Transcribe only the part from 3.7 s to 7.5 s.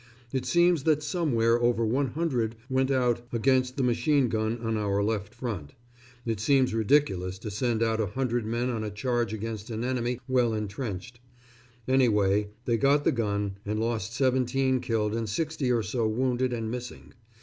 the machine gun on our left front. It seems ridiculous